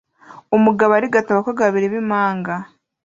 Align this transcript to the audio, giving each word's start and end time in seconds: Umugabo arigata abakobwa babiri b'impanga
Umugabo 0.57 0.91
arigata 0.95 1.29
abakobwa 1.31 1.61
babiri 1.67 1.87
b'impanga 1.93 2.53